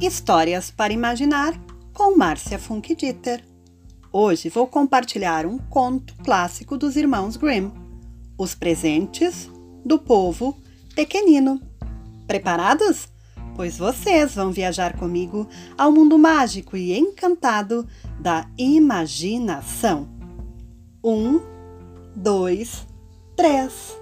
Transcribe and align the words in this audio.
Histórias 0.00 0.72
para 0.72 0.92
Imaginar 0.92 1.54
com 1.92 2.16
Márcia 2.16 2.58
Funk 2.58 2.96
Dieter. 2.96 3.44
Hoje 4.12 4.48
vou 4.48 4.66
compartilhar 4.66 5.46
um 5.46 5.56
conto 5.56 6.14
clássico 6.16 6.76
dos 6.76 6.96
irmãos 6.96 7.36
Grimm, 7.36 7.70
Os 8.36 8.56
Presentes 8.56 9.48
do 9.84 9.96
Povo 9.98 10.58
Pequenino. 10.96 11.60
Preparados? 12.26 13.08
Pois 13.54 13.78
vocês 13.78 14.34
vão 14.34 14.50
viajar 14.50 14.98
comigo 14.98 15.48
ao 15.78 15.92
mundo 15.92 16.18
mágico 16.18 16.76
e 16.76 16.98
encantado 16.98 17.86
da 18.20 18.50
imaginação. 18.58 20.08
Um, 21.04 21.40
dois, 22.16 22.84
três. 23.36 23.96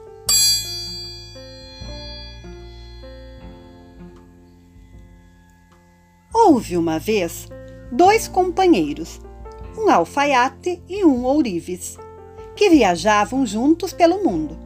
Houve 6.45 6.77
uma 6.77 6.99
vez 6.99 7.47
dois 7.93 8.27
companheiros, 8.27 9.21
um 9.79 9.89
alfaiate 9.89 10.83
e 10.89 11.05
um 11.05 11.25
ourives, 11.25 11.97
que 12.57 12.69
viajavam 12.69 13.47
juntos 13.47 13.93
pelo 13.93 14.25
mundo. 14.25 14.59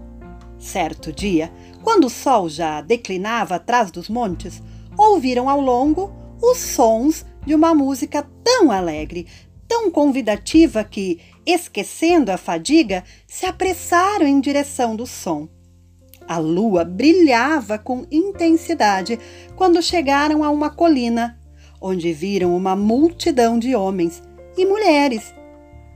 Certo 0.59 1.12
dia, 1.12 1.52
quando 1.83 2.07
o 2.07 2.11
sol 2.11 2.49
já 2.49 2.80
declinava 2.80 3.57
atrás 3.57 3.91
dos 3.91 4.09
montes, 4.09 4.62
ouviram 4.97 5.51
ao 5.51 5.61
longo 5.61 6.11
os 6.43 6.57
sons 6.57 7.27
de 7.45 7.55
uma 7.55 7.75
música 7.75 8.27
tão 8.43 8.73
alegre, 8.73 9.27
tão 9.69 9.91
convidativa 9.91 10.83
que, 10.83 11.21
esquecendo 11.45 12.33
a 12.33 12.38
fadiga, 12.38 13.05
se 13.27 13.45
apressaram 13.45 14.27
em 14.27 14.41
direção 14.41 14.97
do 14.97 15.07
som. 15.07 15.47
A 16.27 16.38
lua 16.38 16.87
brilhava 16.87 17.79
com 17.79 18.07
intensidade 18.11 19.21
quando 19.55 19.83
chegaram 19.83 20.43
a 20.43 20.49
uma 20.49 20.71
colina 20.71 21.38
onde 21.87 22.12
viram 22.12 22.56
uma 22.56 22.74
multidão 22.74 23.60
de 23.60 23.76
homens 23.76 24.20
e 24.59 24.66
mulheres, 24.66 25.32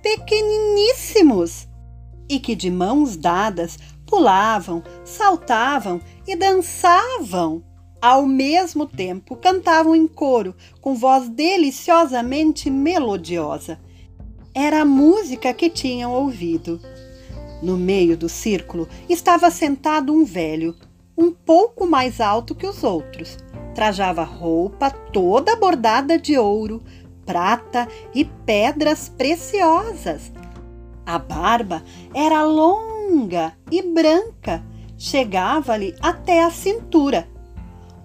pequeniníssimos, 0.00 1.66
e 2.28 2.38
que 2.38 2.54
de 2.54 2.70
mãos 2.70 3.16
dadas 3.16 3.76
pulavam, 4.06 4.84
saltavam 5.04 6.00
e 6.28 6.36
dançavam. 6.36 7.64
Ao 8.00 8.24
mesmo 8.24 8.86
tempo, 8.86 9.34
cantavam 9.34 9.96
em 9.96 10.06
coro, 10.06 10.54
com 10.80 10.94
voz 10.94 11.28
deliciosamente 11.28 12.70
melodiosa. 12.70 13.80
Era 14.54 14.82
a 14.82 14.84
música 14.84 15.52
que 15.52 15.68
tinham 15.68 16.12
ouvido. 16.12 16.80
No 17.60 17.76
meio 17.76 18.16
do 18.16 18.28
círculo 18.28 18.88
estava 19.08 19.50
sentado 19.50 20.12
um 20.12 20.24
velho, 20.24 20.76
um 21.18 21.32
pouco 21.32 21.84
mais 21.84 22.20
alto 22.20 22.54
que 22.54 22.66
os 22.66 22.84
outros 22.84 23.36
Trajava 23.74 24.24
roupa 24.24 24.90
toda 24.90 25.56
bordada 25.56 26.18
de 26.18 26.36
ouro, 26.36 26.82
prata 27.24 27.86
e 28.14 28.24
pedras 28.24 29.08
preciosas. 29.08 30.32
A 31.06 31.18
barba 31.18 31.82
era 32.12 32.42
longa 32.44 33.52
e 33.70 33.82
branca, 33.82 34.64
chegava-lhe 34.98 35.94
até 36.00 36.42
a 36.42 36.50
cintura. 36.50 37.28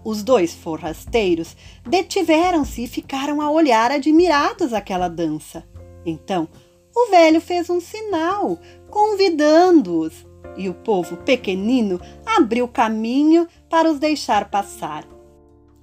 Os 0.03 0.21
dois 0.21 0.53
forrasteiros 0.53 1.57
detiveram-se 1.83 2.83
e 2.83 2.87
ficaram 2.87 3.41
a 3.41 3.49
olhar 3.49 3.89
admirados 3.89 4.71
aquela 4.71 5.07
dança. 5.07 5.67
Então 6.05 6.47
o 6.95 7.09
velho 7.09 7.41
fez 7.41 7.69
um 7.69 7.81
sinal, 7.81 8.59
convidando-os, 8.89 10.25
e 10.55 10.69
o 10.69 10.73
povo 10.73 11.17
pequenino 11.17 11.99
abriu 12.25 12.67
caminho 12.67 13.47
para 13.69 13.91
os 13.91 13.99
deixar 13.99 14.49
passar 14.49 15.14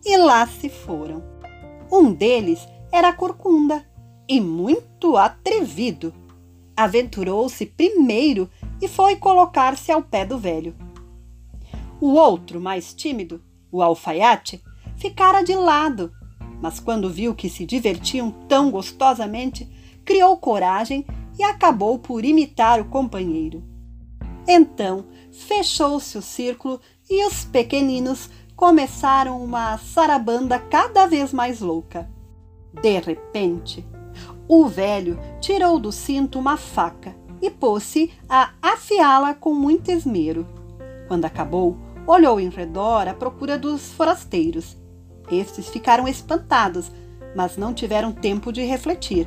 e 0.04 0.16
lá 0.16 0.46
se 0.46 0.68
foram. 0.68 1.22
Um 1.90 2.12
deles 2.12 2.66
era 2.90 3.12
Corcunda 3.12 3.84
e 4.28 4.40
muito 4.40 5.16
atrevido. 5.16 6.12
Aventurou-se 6.76 7.66
primeiro 7.66 8.48
e 8.80 8.88
foi 8.88 9.16
colocar-se 9.16 9.92
ao 9.92 10.02
pé 10.02 10.24
do 10.24 10.38
velho. 10.38 10.74
O 12.00 12.14
outro, 12.14 12.60
mais 12.60 12.92
tímido, 12.92 13.42
o 13.70 13.82
alfaiate, 13.82 14.62
ficara 14.96 15.42
de 15.42 15.54
lado, 15.54 16.12
mas 16.60 16.80
quando 16.80 17.10
viu 17.10 17.34
que 17.34 17.48
se 17.48 17.64
divertiam 17.64 18.30
tão 18.48 18.70
gostosamente, 18.70 19.68
criou 20.04 20.36
coragem 20.36 21.04
e 21.38 21.42
acabou 21.42 21.98
por 21.98 22.24
imitar 22.24 22.80
o 22.80 22.86
companheiro. 22.86 23.62
Então 24.46 25.06
fechou-se 25.30 26.18
o 26.18 26.22
círculo 26.22 26.80
e 27.08 27.24
os 27.26 27.44
pequeninos 27.44 28.28
começaram 28.56 29.42
uma 29.42 29.78
sarabanda 29.78 30.58
cada 30.58 31.06
vez 31.06 31.32
mais 31.32 31.60
louca. 31.60 32.08
De 32.72 32.98
repente, 32.98 33.86
o 34.48 34.66
velho 34.66 35.18
tirou 35.40 35.78
do 35.78 35.92
cinto 35.92 36.38
uma 36.38 36.56
faca 36.56 37.14
e 37.40 37.50
pôs-se 37.50 38.12
a 38.28 38.50
afiá-la 38.62 39.34
com 39.34 39.52
muito 39.54 39.90
esmero. 39.90 40.46
Quando 41.08 41.24
acabou, 41.24 41.76
olhou 42.06 42.40
em 42.40 42.48
redor 42.48 43.08
à 43.08 43.14
procura 43.14 43.58
dos 43.58 43.92
forasteiros. 43.92 44.76
Estes 45.30 45.68
ficaram 45.68 46.06
espantados, 46.06 46.90
mas 47.34 47.56
não 47.56 47.74
tiveram 47.74 48.12
tempo 48.12 48.52
de 48.52 48.62
refletir. 48.62 49.26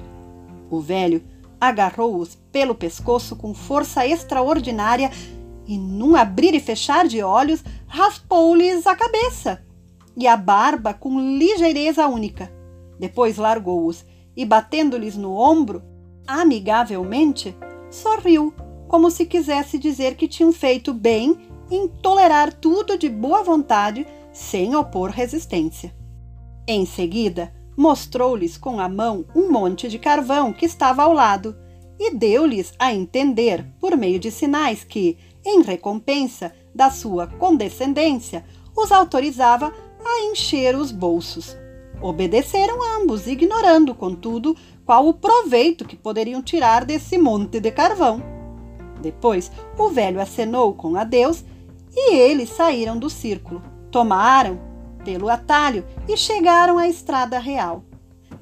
O 0.69 0.79
velho 0.79 1.23
agarrou-os 1.59 2.35
pelo 2.51 2.75
pescoço 2.75 3.35
com 3.35 3.53
força 3.53 4.05
extraordinária 4.05 5.11
e, 5.67 5.77
num 5.77 6.15
abrir 6.15 6.53
e 6.53 6.59
fechar 6.59 7.07
de 7.07 7.21
olhos, 7.23 7.63
raspou-lhes 7.95 8.85
a 8.85 8.93
cabeça 8.93 9.63
e 10.17 10.27
a 10.27 10.35
barba 10.35 10.93
com 10.93 11.17
ligeireza 11.17 12.05
única. 12.07 12.51
Depois 12.99 13.37
largou-os 13.37 14.05
e, 14.35 14.43
batendo-lhes 14.43 15.15
no 15.15 15.33
ombro, 15.33 15.81
amigavelmente, 16.27 17.55
sorriu, 17.89 18.53
como 18.89 19.09
se 19.09 19.25
quisesse 19.25 19.77
dizer 19.77 20.15
que 20.15 20.27
tinham 20.27 20.51
feito 20.51 20.93
bem 20.93 21.47
em 21.71 21.87
tolerar 21.87 22.51
tudo 22.51 22.97
de 22.97 23.07
boa 23.07 23.41
vontade 23.43 24.05
sem 24.33 24.75
opor 24.75 25.09
resistência. 25.09 25.95
Em 26.67 26.85
seguida, 26.85 27.53
mostrou-lhes 27.77 28.57
com 28.57 28.77
a 28.77 28.89
mão 28.89 29.23
um 29.33 29.49
monte 29.49 29.87
de 29.87 29.97
carvão 29.97 30.51
que 30.51 30.65
estava 30.65 31.03
ao 31.03 31.13
lado 31.13 31.55
e 31.97 32.13
deu-lhes 32.13 32.73
a 32.77 32.93
entender, 32.93 33.65
por 33.79 33.95
meio 33.95 34.19
de 34.19 34.31
sinais, 34.31 34.83
que, 34.83 35.17
em 35.45 35.61
recompensa 35.61 36.51
da 36.75 36.91
sua 36.91 37.25
condescendência, 37.25 38.43
os 38.75 38.91
autorizava 38.91 39.73
a 40.03 40.21
encher 40.25 40.75
os 40.75 40.91
bolsos. 40.91 41.55
Obedeceram 42.01 42.77
ambos, 42.99 43.25
ignorando, 43.25 43.95
contudo, 43.95 44.55
qual 44.85 45.07
o 45.07 45.13
proveito 45.13 45.85
que 45.85 45.95
poderiam 45.95 46.43
tirar 46.43 46.83
desse 46.83 47.17
monte 47.17 47.61
de 47.61 47.71
carvão. 47.71 48.21
Depois, 49.01 49.51
o 49.77 49.87
velho 49.87 50.19
acenou 50.19 50.73
com 50.73 50.95
adeus 50.95 51.43
e 51.95 52.13
eles 52.13 52.49
saíram 52.49 52.97
do 52.97 53.09
círculo, 53.09 53.63
tomaram 53.89 54.59
pelo 55.05 55.29
atalho 55.29 55.85
e 56.07 56.17
chegaram 56.17 56.77
à 56.77 56.87
estrada 56.87 57.39
real. 57.39 57.83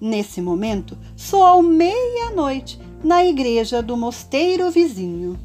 Nesse 0.01 0.41
momento, 0.41 0.97
soou 1.15 1.61
meia-noite 1.61 2.79
na 3.03 3.23
igreja 3.23 3.81
do 3.81 3.95
mosteiro 3.95 4.71
vizinho. 4.71 5.37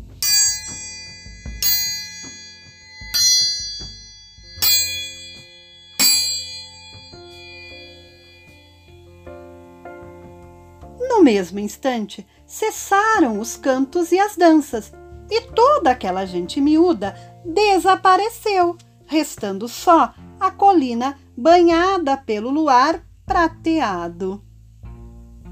Mesmo 11.28 11.58
instante, 11.58 12.26
cessaram 12.46 13.38
os 13.38 13.54
cantos 13.54 14.12
e 14.12 14.18
as 14.18 14.34
danças, 14.34 14.94
e 15.30 15.42
toda 15.42 15.90
aquela 15.90 16.24
gente 16.24 16.58
miúda 16.58 17.14
desapareceu, 17.44 18.78
restando 19.04 19.68
só 19.68 20.14
a 20.40 20.50
colina 20.50 21.18
banhada 21.36 22.16
pelo 22.16 22.48
luar 22.48 23.04
prateado. 23.26 24.42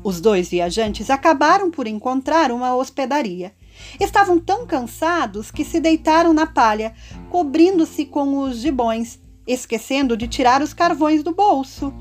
Os 0.03 0.19
dois 0.19 0.49
viajantes 0.49 1.11
acabaram 1.11 1.71
por 1.71 1.87
encontrar 1.87 2.51
uma 2.51 2.75
hospedaria. 2.75 3.53
Estavam 4.01 4.39
tão 4.39 4.67
cansados 4.67 5.51
que 5.51 5.63
se 5.63 5.79
deitaram 5.79 6.33
na 6.33 6.47
palha, 6.47 6.95
cobrindo-se 7.29 8.07
com 8.07 8.39
os 8.39 8.57
gibões, 8.57 9.21
esquecendo 9.47 10.17
de 10.17 10.27
tirar 10.27 10.63
os 10.63 10.73
carvões 10.73 11.23
do 11.23 11.35
bolso. 11.35 11.93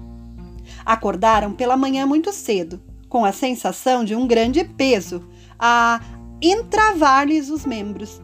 Acordaram 0.85 1.51
pela 1.51 1.75
manhã 1.75 2.05
muito 2.05 2.31
cedo 2.31 2.81
com 3.15 3.23
a 3.23 3.31
sensação 3.31 4.03
de 4.03 4.13
um 4.13 4.27
grande 4.27 4.61
peso 4.65 5.23
a 5.57 6.01
entravar-lhes 6.41 7.49
os 7.49 7.65
membros. 7.65 8.21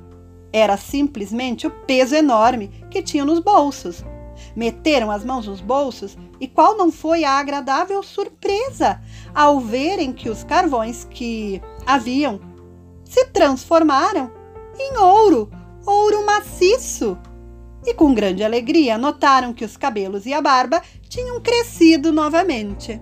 Era 0.52 0.76
simplesmente 0.76 1.66
o 1.66 1.72
peso 1.72 2.14
enorme 2.14 2.68
que 2.90 3.02
tinham 3.02 3.26
nos 3.26 3.40
bolsos. 3.40 4.04
Meteram 4.54 5.10
as 5.10 5.24
mãos 5.24 5.48
nos 5.48 5.62
bolsos 5.62 6.18
e 6.42 6.46
qual 6.46 6.76
não 6.76 6.92
foi 6.92 7.24
a 7.24 7.40
agradável 7.40 8.04
surpresa 8.04 9.00
ao 9.34 9.62
verem 9.62 10.12
que 10.12 10.30
os 10.30 10.44
carvões 10.44 11.08
que 11.10 11.62
haviam 11.86 12.42
se 13.06 13.28
transformaram 13.28 14.30
em 14.78 14.98
ouro, 14.98 15.50
ouro 15.86 16.26
maciço. 16.26 17.18
e, 17.86 17.94
com 17.94 18.14
grande 18.14 18.44
alegria, 18.44 18.98
notaram 18.98 19.54
que 19.54 19.64
os 19.64 19.78
cabelos 19.78 20.26
e 20.26 20.34
a 20.34 20.42
barba 20.42 20.82
tinham 21.08 21.40
crescido 21.40 22.12
novamente. 22.12 23.00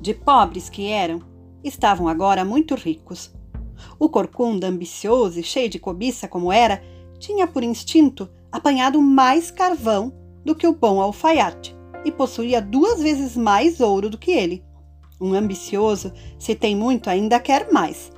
De 0.00 0.14
pobres 0.14 0.68
que 0.68 0.88
eram, 0.88 1.20
estavam 1.62 2.08
agora 2.08 2.44
muito 2.44 2.74
ricos. 2.74 3.32
O 3.98 4.08
corcunda, 4.08 4.68
ambicioso 4.68 5.40
e 5.40 5.42
cheio 5.42 5.68
de 5.68 5.78
cobiça 5.78 6.28
como 6.28 6.52
era, 6.52 6.82
tinha 7.18 7.46
por 7.46 7.62
instinto 7.62 8.28
apanhado 8.50 9.00
mais 9.00 9.50
carvão 9.50 10.12
do 10.44 10.54
que 10.54 10.66
o 10.66 10.74
bom 10.74 11.00
alfaiate 11.00 11.76
e 12.04 12.12
possuía 12.12 12.62
duas 12.62 13.02
vezes 13.02 13.36
mais 13.36 13.80
ouro 13.80 14.08
do 14.08 14.18
que 14.18 14.30
ele. 14.30 14.64
Um 15.20 15.34
ambicioso, 15.34 16.12
se 16.38 16.54
tem 16.54 16.76
muito, 16.76 17.10
ainda 17.10 17.40
quer 17.40 17.72
mais. 17.72 18.12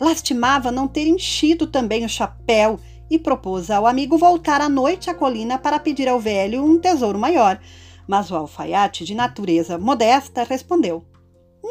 Lastimava 0.00 0.72
não 0.72 0.88
ter 0.88 1.06
enchido 1.06 1.66
também 1.66 2.04
o 2.04 2.08
chapéu 2.08 2.80
e 3.10 3.18
propôs 3.18 3.70
ao 3.70 3.86
amigo 3.86 4.16
voltar 4.16 4.60
à 4.60 4.68
noite 4.68 5.10
à 5.10 5.14
colina 5.14 5.58
para 5.58 5.78
pedir 5.78 6.08
ao 6.08 6.18
velho 6.18 6.64
um 6.64 6.78
tesouro 6.78 7.18
maior. 7.18 7.60
Mas 8.06 8.30
o 8.30 8.36
alfaiate, 8.36 9.04
de 9.04 9.14
natureza 9.14 9.78
modesta, 9.78 10.42
respondeu: 10.42 11.04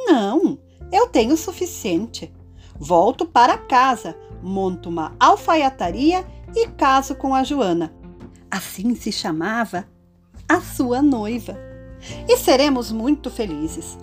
Não, 0.06 0.58
eu 0.92 1.08
tenho 1.08 1.34
o 1.34 1.38
suficiente. 1.38 2.32
Volto 2.80 3.26
para 3.26 3.58
casa, 3.58 4.16
monto 4.42 4.90
uma 4.90 5.16
alfaiataria 5.20 6.26
e 6.56 6.68
caso 6.68 7.16
com 7.16 7.34
a 7.34 7.44
Joana. 7.44 7.94
Assim 8.50 8.96
se 8.96 9.12
chamava 9.12 9.88
a 10.48 10.62
sua 10.62 11.02
noiva. 11.02 11.58
E 12.28 12.38
seremos 12.38 12.92
muito 12.92 13.30
felizes. 13.30 13.98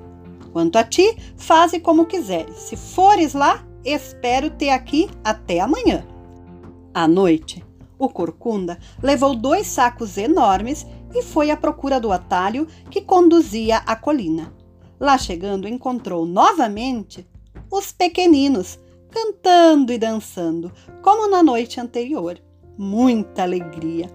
Quanto 0.52 0.76
a 0.76 0.84
ti, 0.84 1.16
faze 1.36 1.80
como 1.80 2.06
quiseres. 2.06 2.56
Se 2.56 2.76
fores 2.76 3.34
lá, 3.34 3.64
espero 3.84 4.50
ter 4.50 4.70
aqui 4.70 5.08
até 5.22 5.60
amanhã. 5.60 6.04
À 6.92 7.08
noite, 7.08 7.64
o 7.98 8.08
corcunda 8.08 8.78
levou 9.02 9.34
dois 9.34 9.66
sacos 9.66 10.16
enormes 10.16 10.86
e 11.14 11.22
foi 11.22 11.50
à 11.50 11.56
procura 11.56 12.00
do 12.00 12.12
atalho 12.12 12.66
que 12.90 13.00
conduzia 13.00 13.78
à 13.78 13.96
colina. 13.96 14.52
Lá 14.98 15.18
chegando, 15.18 15.68
encontrou 15.68 16.24
novamente 16.24 17.26
os 17.70 17.92
pequeninos 17.92 18.78
cantando 19.10 19.92
e 19.92 19.98
dançando, 19.98 20.72
como 21.02 21.28
na 21.28 21.42
noite 21.42 21.80
anterior. 21.80 22.40
Muita 22.76 23.42
alegria. 23.42 24.10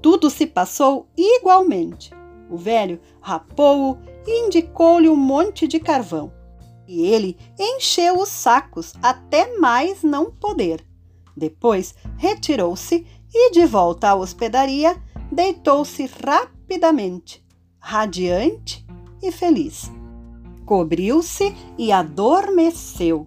Tudo 0.00 0.30
se 0.30 0.46
passou 0.46 1.08
igualmente. 1.16 2.10
O 2.50 2.56
velho 2.56 3.00
rapou-o 3.20 3.98
e 4.26 4.46
indicou-lhe 4.46 5.08
um 5.08 5.16
monte 5.16 5.66
de 5.66 5.78
carvão. 5.78 6.32
E 6.88 7.06
ele 7.06 7.36
encheu 7.58 8.18
os 8.18 8.28
sacos 8.28 8.94
até 9.02 9.58
mais 9.58 10.02
não 10.02 10.30
poder. 10.30 10.86
Depois 11.36 11.94
retirou-se 12.16 13.04
e, 13.34 13.50
de 13.50 13.66
volta 13.66 14.10
à 14.10 14.14
hospedaria, 14.14 14.96
deitou-se 15.30 16.08
rapidamente, 16.24 17.44
radiante 17.78 18.85
e 19.22 19.30
feliz. 19.32 19.90
Cobriu-se 20.64 21.54
e 21.78 21.92
adormeceu, 21.92 23.26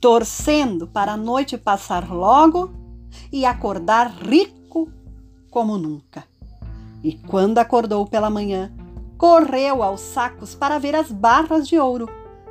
torcendo 0.00 0.86
para 0.86 1.12
a 1.12 1.16
noite 1.16 1.58
passar 1.58 2.10
logo 2.10 2.70
e 3.32 3.44
acordar 3.44 4.08
rico 4.08 4.88
como 5.50 5.76
nunca. 5.76 6.24
E 7.02 7.14
quando 7.18 7.58
acordou 7.58 8.06
pela 8.06 8.30
manhã, 8.30 8.72
correu 9.18 9.82
aos 9.82 10.00
sacos 10.00 10.54
para 10.54 10.78
ver 10.78 10.94
as 10.94 11.10
barras 11.10 11.68
de 11.68 11.78
ouro. 11.78 12.08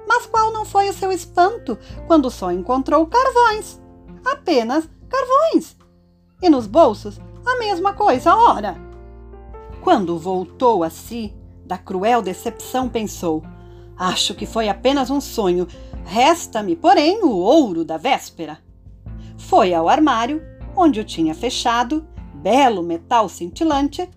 Mas 0.07 0.25
qual 0.25 0.51
não 0.51 0.65
foi 0.65 0.89
o 0.89 0.93
seu 0.93 1.11
espanto 1.11 1.77
quando 2.07 2.29
só 2.29 2.51
encontrou 2.51 3.07
carvões? 3.07 3.81
Apenas 4.23 4.87
carvões! 5.09 5.75
E 6.41 6.49
nos 6.49 6.67
bolsos, 6.67 7.19
a 7.45 7.57
mesma 7.57 7.93
coisa, 7.93 8.35
ora! 8.35 8.75
Quando 9.81 10.17
voltou 10.17 10.83
a 10.83 10.89
si, 10.89 11.33
da 11.73 11.77
cruel 11.79 12.21
decepção, 12.21 12.87
pensou: 12.87 13.41
Acho 13.97 14.35
que 14.35 14.45
foi 14.45 14.69
apenas 14.69 15.09
um 15.09 15.19
sonho. 15.19 15.67
Resta-me, 16.05 16.75
porém, 16.75 17.23
o 17.23 17.31
ouro 17.31 17.83
da 17.83 17.97
véspera. 17.97 18.59
Foi 19.39 19.73
ao 19.73 19.89
armário, 19.89 20.39
onde 20.75 20.99
o 20.99 21.03
tinha 21.03 21.33
fechado, 21.33 22.07
belo 22.35 22.83
metal 22.83 23.27
cintilante, 23.27 24.07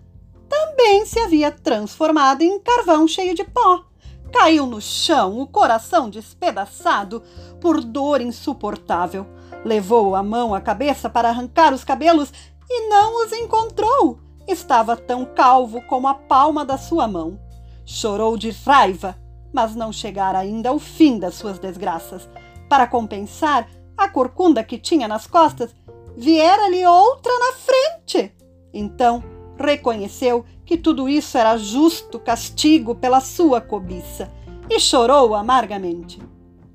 também 0.47 1.03
se 1.05 1.19
havia 1.19 1.51
transformado 1.51 2.43
em 2.43 2.59
carvão 2.59 3.07
cheio 3.07 3.33
de 3.33 3.43
pó. 3.43 3.85
Caiu 4.31 4.67
no 4.67 4.79
chão, 4.79 5.39
o 5.39 5.47
coração 5.47 6.11
despedaçado 6.11 7.23
por 7.59 7.83
dor 7.83 8.21
insuportável. 8.21 9.25
Levou 9.65 10.15
a 10.15 10.21
mão 10.21 10.53
à 10.53 10.61
cabeça 10.61 11.09
para 11.09 11.29
arrancar 11.29 11.73
os 11.73 11.83
cabelos 11.83 12.31
e 12.69 12.87
não 12.87 13.25
os 13.25 13.33
encontrou. 13.33 14.19
Estava 14.47 14.95
tão 14.95 15.25
calvo 15.25 15.81
como 15.87 16.07
a 16.07 16.13
palma 16.13 16.63
da 16.63 16.77
sua 16.77 17.07
mão. 17.07 17.46
Chorou 17.89 18.37
de 18.37 18.51
raiva, 18.51 19.17
mas 19.53 19.73
não 19.73 19.93
chegara 19.93 20.39
ainda 20.39 20.67
ao 20.67 20.77
fim 20.77 21.17
das 21.17 21.35
suas 21.35 21.57
desgraças. 21.57 22.29
Para 22.67 22.85
compensar, 22.85 23.65
a 23.97 24.09
corcunda 24.09 24.61
que 24.61 24.77
tinha 24.77 25.07
nas 25.07 25.25
costas 25.25 25.73
viera-lhe 26.17 26.85
outra 26.85 27.31
na 27.39 27.53
frente. 27.53 28.35
Então 28.73 29.23
reconheceu 29.57 30.43
que 30.65 30.75
tudo 30.75 31.07
isso 31.07 31.37
era 31.37 31.55
justo 31.55 32.19
castigo 32.19 32.93
pela 32.93 33.21
sua 33.21 33.61
cobiça 33.61 34.29
e 34.69 34.81
chorou 34.81 35.33
amargamente. 35.33 36.21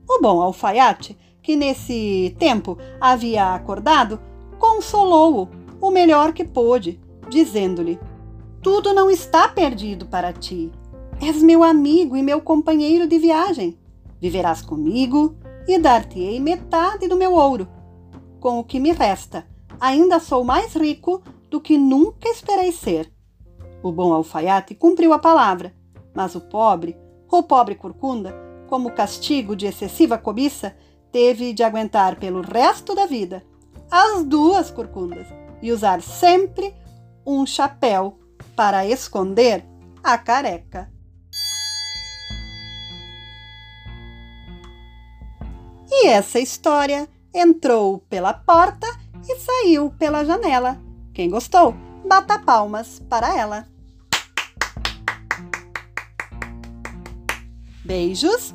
O 0.09 0.19
bom 0.23 0.41
alfaiate, 0.41 1.17
que 1.43 1.55
nesse 1.57 2.35
tempo 2.39 2.79
havia 2.99 3.53
acordado, 3.55 4.19
consolou-o 4.59 5.47
o 5.79 5.91
melhor 5.91 6.33
que 6.33 6.43
pôde, 6.43 6.99
dizendo-lhe: 7.29 8.01
Tudo 8.63 8.95
não 8.95 9.11
está 9.11 9.47
perdido 9.47 10.07
para 10.07 10.33
ti. 10.33 10.73
És 11.25 11.41
meu 11.41 11.63
amigo 11.63 12.17
e 12.17 12.23
meu 12.23 12.41
companheiro 12.41 13.07
de 13.07 13.17
viagem. 13.17 13.79
Viverás 14.21 14.61
comigo 14.61 15.37
e 15.69 15.79
dar-te-ei 15.79 16.41
metade 16.41 17.07
do 17.07 17.17
meu 17.17 17.35
ouro. 17.35 17.69
Com 18.41 18.59
o 18.59 18.65
que 18.65 18.81
me 18.81 18.91
resta, 18.91 19.47
ainda 19.79 20.19
sou 20.19 20.43
mais 20.43 20.75
rico 20.75 21.23
do 21.49 21.61
que 21.61 21.79
nunca 21.79 22.29
esperei 22.29 22.73
ser. 22.73 23.09
O 23.85 23.93
bom 23.93 24.13
alfaiate 24.13 24.75
cumpriu 24.75 25.13
a 25.13 25.19
palavra, 25.21 25.73
mas 26.13 26.35
o 26.35 26.41
pobre, 26.41 26.97
o 27.31 27.41
pobre 27.41 27.77
corcunda, 27.77 28.35
como 28.69 28.91
castigo 28.91 29.55
de 29.55 29.67
excessiva 29.67 30.19
cobiça, 30.19 30.75
teve 31.13 31.53
de 31.53 31.63
aguentar 31.63 32.17
pelo 32.17 32.41
resto 32.41 32.97
da 32.97 33.07
vida 33.07 33.45
as 33.89 34.25
duas 34.25 34.73
corcundas 34.73 35.29
e 35.63 35.71
usar 35.71 36.03
sempre 36.03 36.75
um 37.25 37.47
chapéu 37.47 38.19
para 38.57 38.85
esconder 38.85 39.65
a 40.03 40.19
careca. 40.19 40.91
E 46.03 46.09
essa 46.09 46.41
história 46.41 47.09
entrou 47.33 48.01
pela 48.09 48.35
porta 48.35 48.89
e 49.25 49.39
saiu 49.39 49.89
pela 49.97 50.25
janela. 50.25 50.77
Quem 51.15 51.31
gostou, 51.31 51.77
bata 52.05 52.41
palmas 52.41 52.99
para 53.09 53.39
ela. 53.39 53.69
Beijos 57.85 58.53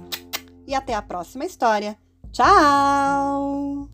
e 0.68 0.76
até 0.76 0.94
a 0.94 1.02
próxima 1.02 1.46
história. 1.46 1.98
Tchau! 2.34 3.88